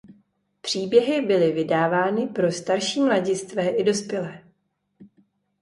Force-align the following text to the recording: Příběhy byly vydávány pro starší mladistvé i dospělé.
Příběhy 0.61 1.21
byly 1.21 1.51
vydávány 1.51 2.27
pro 2.27 2.51
starší 2.51 3.01
mladistvé 3.01 3.67
i 3.69 3.83
dospělé. 3.83 4.43